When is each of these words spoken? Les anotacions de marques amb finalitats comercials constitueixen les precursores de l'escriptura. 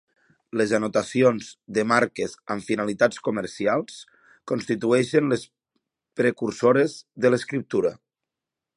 Les 0.59 0.71
anotacions 0.75 1.49
de 1.77 1.83
marques 1.91 2.33
amb 2.55 2.65
finalitats 2.71 3.21
comercials 3.29 4.01
constitueixen 4.53 5.31
les 5.35 5.47
precursores 6.23 7.01
de 7.27 7.33
l'escriptura. 7.37 7.97